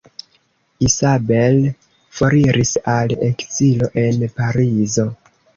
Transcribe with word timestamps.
Isabel 0.87 1.57
foriris 2.21 2.73
al 2.97 3.15
ekzilo 3.29 3.93
en 4.07 4.29
Parizo. 4.41 5.11